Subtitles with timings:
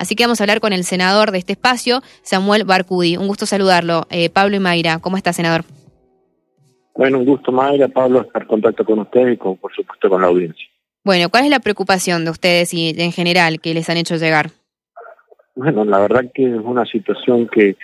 [0.00, 3.18] Así que vamos a hablar con el senador de este espacio, Samuel Barcudi.
[3.18, 4.06] Un gusto saludarlo.
[4.08, 5.60] Eh, Pablo y Mayra, ¿cómo está, senador?
[6.96, 10.22] Bueno, un gusto, Mayra, Pablo, estar en contacto con ustedes y, con, por supuesto, con
[10.22, 10.66] la audiencia.
[11.04, 14.52] Bueno, ¿cuál es la preocupación de ustedes y en general que les han hecho llegar?
[15.54, 17.76] Bueno, la verdad que es una situación que,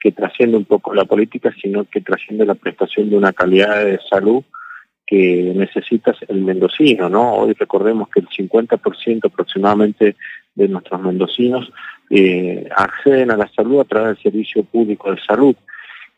[0.00, 4.00] que trasciende un poco la política, sino que trasciende la prestación de una calidad de
[4.08, 4.42] salud
[5.06, 7.34] que necesitas el mendocino, ¿no?
[7.34, 10.16] Hoy recordemos que el 50% aproximadamente
[10.58, 11.72] de nuestros mendocinos
[12.10, 15.54] eh, acceden a la salud a través del servicio público de salud.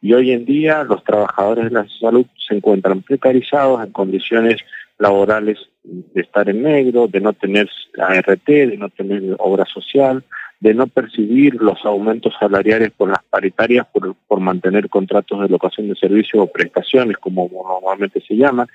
[0.03, 4.63] Y hoy en día los trabajadores de la salud se encuentran precarizados en condiciones
[4.99, 7.69] laborales de estar en negro, de no tener
[7.99, 10.25] ART, de no tener obra social,
[10.59, 15.89] de no percibir los aumentos salariales por las paritarias por, por mantener contratos de locación
[15.89, 18.69] de servicios o prestaciones, como normalmente se llaman,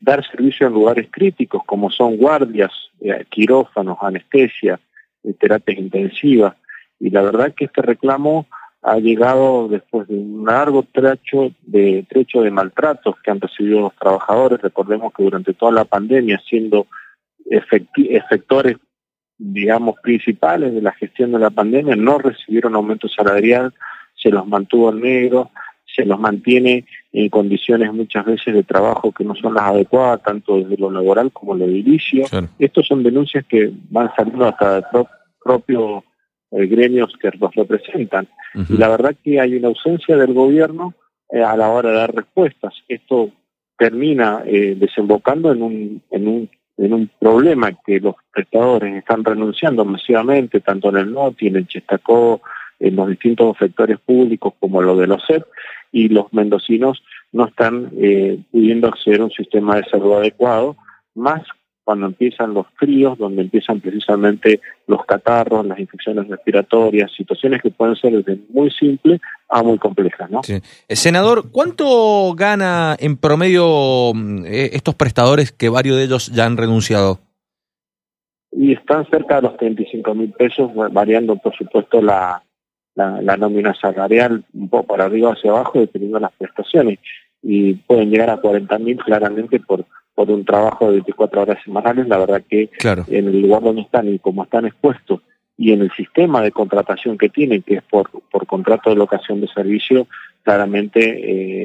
[0.00, 4.78] dar servicio en lugares críticos como son guardias, eh, quirófanos, anestesia,
[5.34, 6.54] terapias intensivas.
[6.98, 8.46] Y la verdad que este reclamo
[8.82, 13.96] ha llegado después de un largo trecho de trecho de maltratos que han recibido los
[13.96, 14.60] trabajadores.
[14.62, 16.86] Recordemos que durante toda la pandemia, siendo
[17.44, 18.76] efectores,
[19.38, 23.74] digamos, principales de la gestión de la pandemia, no recibieron aumento salarial,
[24.14, 25.50] se los mantuvo en negro,
[25.84, 30.58] se los mantiene en condiciones muchas veces de trabajo que no son las adecuadas, tanto
[30.58, 32.24] desde lo laboral como lo edilicio.
[32.58, 34.88] Estos son denuncias que van saliendo hasta
[35.46, 36.04] el propio
[36.50, 38.28] eh, gremios que los representan.
[38.68, 40.94] Y la verdad que hay una ausencia del gobierno
[41.28, 42.74] eh, a la hora de dar respuestas.
[42.88, 43.30] Esto
[43.76, 49.86] termina eh, desembocando en un, en un en un problema que los prestadores están renunciando
[49.86, 52.42] masivamente, tanto en el NOTI, en el Chestacó,
[52.78, 55.42] en los distintos sectores públicos como lo de los CEP,
[55.90, 57.92] y los mendocinos no están
[58.52, 60.76] pudiendo acceder a un sistema de salud adecuado,
[61.14, 61.44] más
[61.86, 67.94] cuando empiezan los fríos, donde empiezan precisamente los catarros, las infecciones respiratorias, situaciones que pueden
[67.94, 70.42] ser desde muy simples a muy complejas, ¿no?
[70.42, 70.54] Sí.
[70.88, 76.44] Eh, senador, ¿cuánto gana en promedio mm, eh, estos prestadores que varios de ellos ya
[76.44, 77.20] han renunciado?
[78.50, 82.42] Y están cerca de los 35 mil pesos, variando por supuesto la,
[82.96, 86.98] la, la nómina salarial un poco para arriba hacia abajo, dependiendo de las prestaciones.
[87.44, 92.08] Y pueden llegar a 40 mil claramente por por un trabajo de 24 horas semanales,
[92.08, 92.70] la verdad que
[93.08, 95.20] en el lugar donde están y como están expuestos
[95.58, 99.42] y en el sistema de contratación que tienen, que es por, por contrato de locación
[99.42, 100.08] de servicio,
[100.42, 101.00] claramente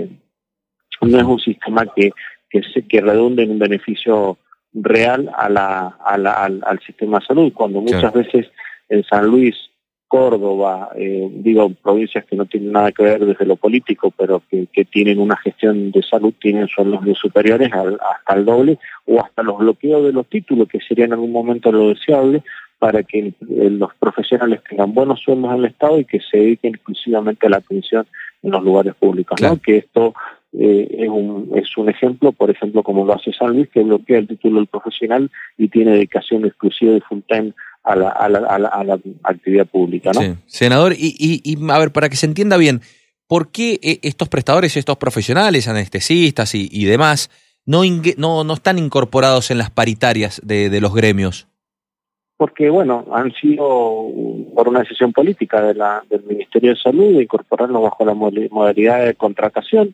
[0.01, 0.09] eh,
[1.01, 2.11] no es un sistema que,
[2.49, 4.37] que, se, que redunde en un beneficio
[4.73, 8.47] real a la, a la, al, al sistema de salud, cuando muchas veces
[8.89, 9.55] en San Luis
[10.11, 14.67] Córdoba, eh, digo, provincias que no tienen nada que ver desde lo político, pero que,
[14.83, 19.59] tienen una gestión de salud, tienen sueldos superiores al, hasta el doble o hasta los
[19.59, 22.43] bloqueos de los títulos, que sería en algún momento lo deseable
[22.77, 26.75] para que eh, los profesionales tengan buenos sueldos en el Estado y que se dediquen
[26.75, 28.05] exclusivamente a la atención
[28.43, 29.61] en los lugares públicos, ¿no?
[29.61, 30.13] Que esto
[30.51, 34.17] eh, es, un, es un ejemplo, por ejemplo, como lo hace San Luis, que bloquea
[34.17, 37.53] el título del profesional y tiene dedicación exclusiva de full time
[37.83, 40.11] a la, a la, a la, actividad pública.
[40.13, 40.37] ¿no?
[40.45, 42.81] Senador, y, y, a ver, para que se entienda bien,
[43.27, 47.29] ¿por qué eh, estos prestadores, estos profesionales, anestesistas y, y demás,
[47.65, 47.81] no,
[48.17, 51.47] no, no están incorporados en las paritarias de, de los gremios?
[52.37, 54.07] Porque, bueno, han sido
[54.55, 59.05] por una decisión política de la, del Ministerio de Salud de incorporarlos bajo la modalidad
[59.05, 59.93] de contratación.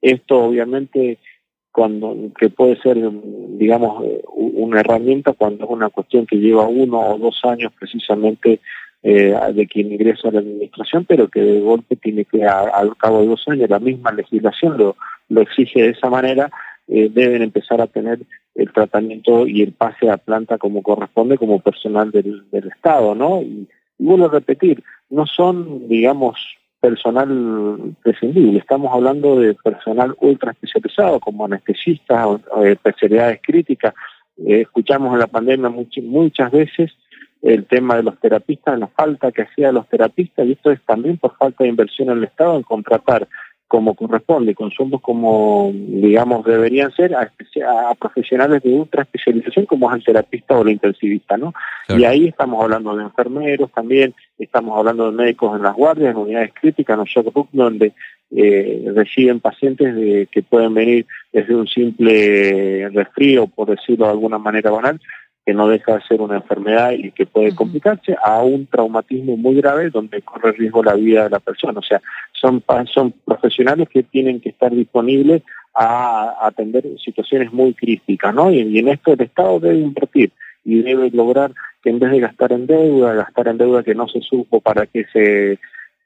[0.00, 1.18] Esto, obviamente,
[1.72, 2.98] cuando que puede ser
[3.58, 4.04] digamos
[4.34, 8.60] una herramienta cuando es una cuestión que lleva uno o dos años precisamente
[9.02, 13.20] eh, de quien ingresa a la administración pero que de golpe tiene que al cabo
[13.20, 14.96] de dos años la misma legislación lo,
[15.28, 16.50] lo exige de esa manera
[16.88, 18.18] eh, deben empezar a tener
[18.54, 23.42] el tratamiento y el pase a planta como corresponde como personal del, del Estado no
[23.42, 26.36] y, y vuelvo a repetir no son digamos
[26.80, 28.58] personal prescindible.
[28.58, 33.94] Estamos hablando de personal ultra especializado, como anestesistas, o, especialidades críticas.
[34.38, 35.70] Eh, escuchamos en la pandemia
[36.02, 36.92] muchas veces
[37.42, 41.16] el tema de los terapistas, la falta que hacía los terapistas, y esto es también
[41.16, 43.28] por falta de inversión en el Estado en contratar
[43.70, 47.30] como corresponde, con sueldos como, digamos, deberían ser a,
[47.94, 51.54] profesionales de ultra especialización como es el terapista o el intensivista, ¿no?
[51.88, 56.16] Y ahí estamos hablando de enfermeros también, estamos hablando de médicos en las guardias, en
[56.16, 57.92] unidades críticas, en los donde
[58.32, 64.38] eh, reciben pacientes de, que pueden venir desde un simple resfrío, por decirlo de alguna
[64.38, 65.00] manera banal,
[65.44, 69.56] que no deja de ser una enfermedad y que puede complicarse, a un traumatismo muy
[69.56, 71.78] grave donde corre riesgo la vida de la persona.
[71.78, 72.00] O sea,
[72.32, 75.42] son, son profesionales que tienen que estar disponibles
[75.74, 78.50] a, atender situaciones muy críticas, ¿no?
[78.50, 80.32] Y, en esto el Estado debe invertir
[80.64, 81.52] y debe lograr
[81.82, 84.86] que en vez de gastar en deuda, gastar en deuda que no se supo para
[84.86, 85.58] qué se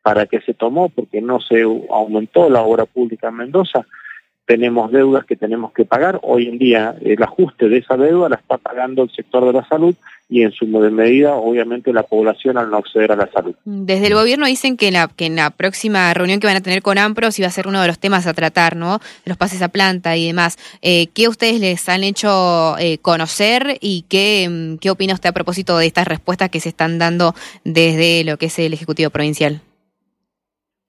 [0.02, 3.86] para qué se tomó, porque no se aumentó la obra pública en Mendoza,
[4.46, 6.20] tenemos deudas que tenemos que pagar.
[6.22, 9.66] Hoy en día el ajuste de esa deuda la está pagando el sector de la
[9.66, 9.94] salud
[10.28, 13.54] y en su medida, obviamente, la población al no acceder a la salud.
[13.64, 16.62] Desde el gobierno dicen que en la, que en la próxima reunión que van a
[16.62, 19.00] tener con AMPROS iba a ser uno de los temas a tratar, ¿no?
[19.26, 20.58] Los pases a planta y demás.
[20.82, 25.32] Eh, ¿Qué ustedes les han hecho eh, conocer y qué, mm, qué opina usted a
[25.32, 29.60] propósito de estas respuestas que se están dando desde lo que es el Ejecutivo Provincial?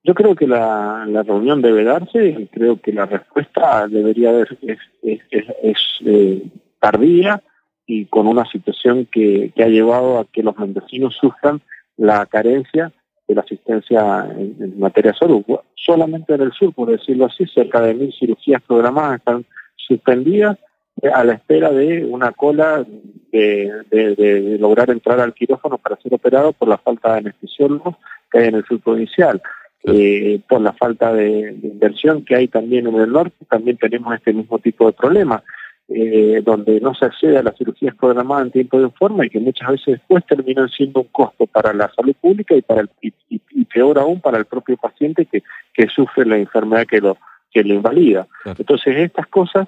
[0.05, 4.55] Yo creo que la, reunión debe darse creo que la respuesta debería haber,
[5.01, 6.43] eh,
[6.79, 7.41] tardía
[7.87, 11.59] y con una situación que, ha llevado a que los mendocinos sufran
[11.97, 12.91] la carencia
[13.27, 15.43] de la asistencia en, materia de salud.
[15.73, 19.43] Solamente en el sur, por decirlo así, cerca de mil cirugías programadas están
[19.75, 20.59] suspendidas
[21.01, 22.85] eh, a la espera de una cola
[23.31, 27.95] de, de, lograr entrar al quirófano para ser operado por la falta de anestesiólogos
[28.31, 29.41] que hay en el sur provincial
[29.87, 34.33] eh, por la falta de, inversión que hay también en el norte, también tenemos este
[34.33, 35.43] mismo tipo de problema,
[35.87, 39.39] eh, donde no se accede a las cirugías programadas en tiempo de forma y que
[39.39, 43.65] muchas veces después terminan siendo un costo para la salud pública y para el, y,
[43.65, 45.43] peor aún para el propio paciente que,
[45.73, 47.17] que sufre la enfermedad que lo
[47.51, 48.27] que lo invalida.
[48.45, 49.67] Entonces estas cosas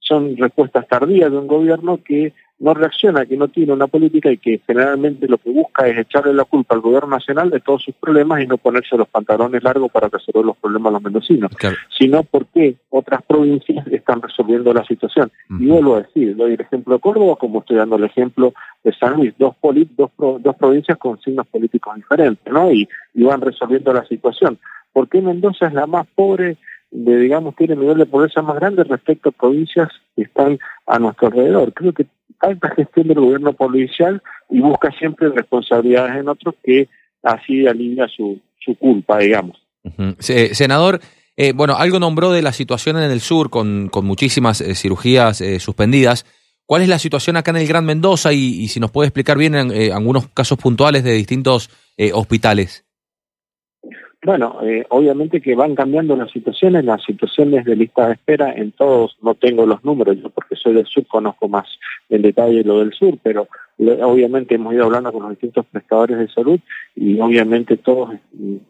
[0.00, 4.38] son respuestas tardías de un gobierno que no reacciona, que no tiene una política y
[4.38, 7.94] que generalmente lo que busca es echarle la culpa al gobierno nacional de todos sus
[7.96, 11.50] problemas y no ponerse los pantalones largos para resolver los problemas a los mendocinos,
[11.98, 15.32] sino porque otras provincias están resolviendo la situación.
[15.58, 18.54] Y vuelvo a decir, doy el ejemplo de Córdoba como estoy dando el ejemplo
[18.84, 19.56] de San Luis, dos,
[19.96, 22.70] dos, dos provincias con signos políticos diferentes, ¿no?
[22.70, 24.56] Y, y van resolviendo la situación.
[24.92, 26.58] ¿Por qué Mendoza es la más pobre
[26.92, 31.28] de, digamos, tiene nivel de pobreza más grande respecto a provincias que están a nuestro
[31.28, 31.72] alrededor.
[31.72, 32.06] Creo que
[32.40, 36.88] alta gestión del gobierno policial y busca siempre responsabilidades en otros que
[37.22, 39.56] así alivia su, su culpa, digamos.
[40.20, 41.00] senador,
[41.36, 45.40] eh, bueno, algo nombró de la situación en el sur con, con muchísimas eh, cirugías
[45.40, 46.26] eh, suspendidas.
[46.66, 49.54] ¿Cuál es la situación acá en el Gran Mendoza y, si nos puede explicar bien
[49.54, 51.68] algunos casos puntuales de distintos
[52.14, 52.84] hospitales?
[54.24, 58.70] Bueno, eh, obviamente que van cambiando las situaciones, las situaciones de lista de espera en
[58.70, 61.66] todos, no tengo los números, yo porque soy del sur conozco más
[62.08, 63.48] en detalle lo del sur, pero
[63.78, 66.60] obviamente hemos ido hablando con los distintos prestadores de salud
[66.94, 68.10] y obviamente todos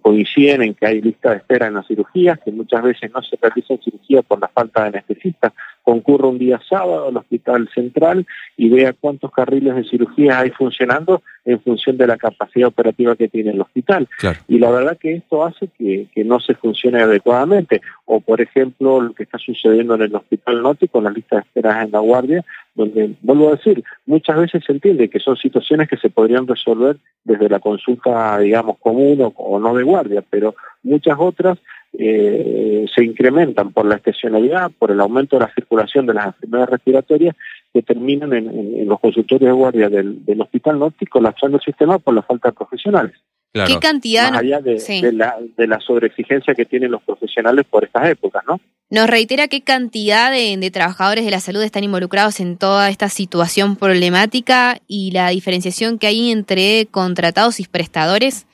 [0.01, 3.37] coinciden en que hay lista de espera en las cirugías, que muchas veces no se
[3.37, 5.53] realizan cirugía por la falta de anestesistas.
[5.83, 8.27] Concurre un día sábado al hospital central
[8.57, 13.29] y vea cuántos carriles de cirugía hay funcionando en función de la capacidad operativa que
[13.29, 14.09] tiene el hospital.
[14.47, 17.81] Y la verdad que esto hace que, que no se funcione adecuadamente.
[18.05, 21.49] O por ejemplo lo que está sucediendo en el hospital norte con las listas de
[21.49, 22.45] espera en la guardia,
[22.75, 26.97] donde, vuelvo a decir, muchas veces se entiende que son situaciones que se podrían resolver
[27.25, 31.59] desde la consulta, digamos, común o, no de guardia, pero muchas otras
[31.99, 36.71] eh, se incrementan por la estacionalidad, por el aumento de la circulación de las enfermedades
[36.71, 37.37] respiratorias
[37.73, 42.15] que terminan en, los consultorios de guardia del, del Hospital Norte colapsando el sistema por
[42.15, 43.15] la falta de profesionales.
[43.53, 44.31] ¿Qué cantidad?
[44.31, 48.59] Más allá de, la, de la sobreexigencia que tienen los profesionales por estas épocas, ¿no?
[48.89, 53.77] Nos reitera qué cantidad de, trabajadores de la salud están involucrados en toda esta situación
[53.77, 58.47] problemática y la diferenciación que hay entre contratados y prestadores.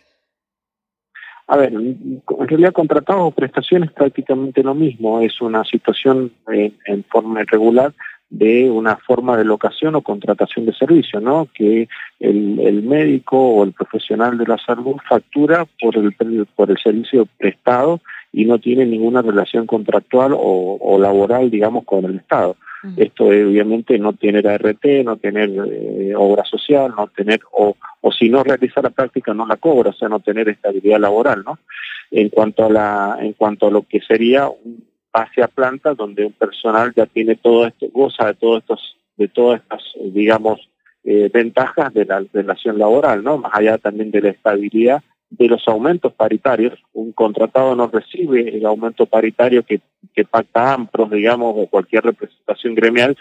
[1.49, 7.41] A ver, en realidad contratados o prestaciones prácticamente lo mismo, es una situación en forma
[7.41, 7.93] irregular
[8.31, 11.49] de una forma de locación o contratación de servicio, ¿no?
[11.55, 11.89] Que
[12.21, 16.15] el, médico o el profesional de la salud factura por el,
[16.55, 18.01] por el servicio prestado
[18.33, 22.57] y no tiene ninguna relación contractual o, laboral, digamos, con el Estado.
[22.97, 28.29] Esto obviamente no tener ART, no tener eh, obra social, no tener, o, o si
[28.29, 31.59] no realiza la práctica no la cobra, o sea, no tener estabilidad laboral, ¿no?
[32.13, 36.33] En cuanto a la, en cuanto a lo que sería un hacia plantas donde un
[36.33, 39.83] personal ya tiene todo esto, goza de todos estos, de todas estas,
[40.13, 40.69] digamos,
[41.05, 43.39] eh, ventajas de la relación laboral, ¿no?
[43.39, 46.79] Más allá también de la estabilidad de los aumentos paritarios.
[46.93, 49.81] Un contratado no recibe el aumento paritario que,
[50.31, 53.17] pacta AMPROS, digamos, o cualquier representación gremial,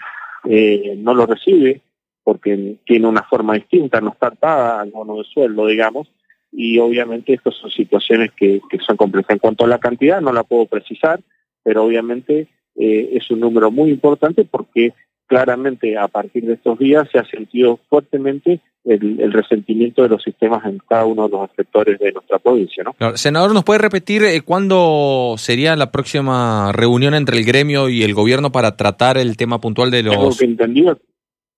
[0.46, 1.82] eh, no lo recibe
[2.24, 6.12] porque tiene una forma distinta, no está atada al bono de sueldo, digamos,
[6.52, 9.32] y obviamente estas son situaciones que, que son complejas.
[9.32, 11.22] En cuanto a la cantidad, no la puedo precisar,
[11.64, 14.94] pero obviamente eh, es un número muy importante porque
[15.26, 20.65] claramente a partir de estos días se ha sentido fuertemente el, resentimiento de los sistemas
[20.65, 22.84] en cada uno de los sectores de nuestra provincia.
[22.84, 23.17] ¿no?
[23.17, 28.13] senador, ¿nos puede repetir eh, cuándo sería la próxima reunión entre el gremio y el
[28.13, 30.15] gobierno para tratar el tema puntual de los...
[30.15, 31.00] Tengo que entendido,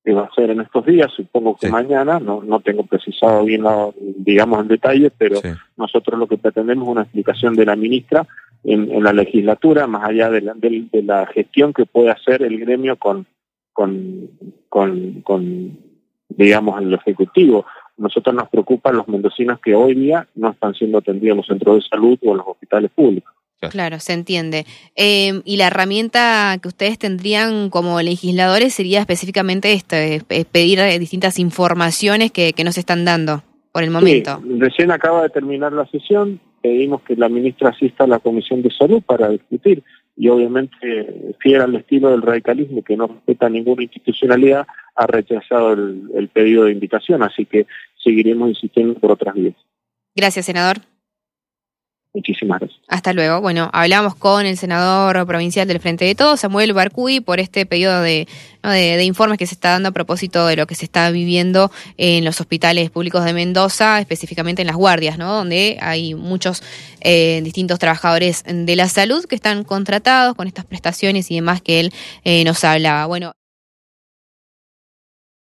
[0.04, 3.64] que va a ser en estos días, supongo que mañana, no, no tengo precisado bien,
[4.18, 5.40] digamos, en detalle, pero
[5.78, 8.28] nosotros lo que pretendemos es una explicación de la ministra
[8.64, 12.98] en, la legislatura, más allá de la, de, la, gestión que puede hacer el gremio
[12.98, 13.26] con,
[13.74, 14.30] con,
[14.68, 15.78] con, con,
[16.30, 17.66] digamos, el Ejecutivo.
[17.98, 21.76] Nosotros nos preocupan los mendocinos que hoy día no están siendo atendidos en los centros
[21.84, 23.34] de salud o en los hospitales públicos.
[23.68, 24.66] Claro, se entiende.
[24.96, 30.98] Em, y la herramienta que ustedes tendrían como legisladores sería específicamente esto, es, pedir eh,
[30.98, 33.44] distintas informaciones que, que no se están dando
[33.74, 34.42] por el momento.
[34.58, 38.72] recién acaba de terminar la sesión, pedimos que la ministra asista a la Comisión de
[38.72, 39.84] Salud para discutir
[40.20, 46.12] y obviamente, fiel al estilo del radicalismo que no respeta ninguna institucionalidad, ha rechazado el,
[46.14, 47.68] el pedido de invitación, así que
[48.04, 49.56] seguiremos insistiendo por otras vías.
[50.14, 50.80] Gracias, senador.
[52.14, 52.82] Muchísimas gracias.
[52.88, 53.40] Hasta luego.
[53.40, 58.02] Bueno, hablamos con el senador provincial del Frente de Todos, Samuel Barcuy, por este pedido
[58.02, 58.28] de,
[58.64, 62.26] de, informes que se está dando a propósito de lo que se está viviendo en
[62.26, 65.32] los hospitales públicos de Mendoza, específicamente en las guardias, ¿no?
[65.36, 66.64] Donde hay muchos
[67.02, 71.80] eh, distintos trabajadores de la salud que están contratados con estas prestaciones y demás que
[71.80, 73.06] él eh, nos hablaba.
[73.06, 73.39] Bueno.